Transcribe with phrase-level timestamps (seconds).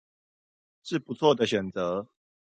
[0.81, 2.07] 是不錯的選擇